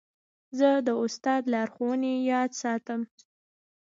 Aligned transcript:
زه 0.57 0.69
د 0.87 0.89
استاد 1.03 1.43
لارښوونې 1.53 2.13
یاد 2.31 2.51
ساتم. 2.61 3.01